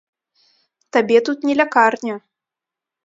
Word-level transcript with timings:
Табе 0.97 1.17
тут 1.29 1.37
не 1.49 1.55
лякарня. 1.61 2.15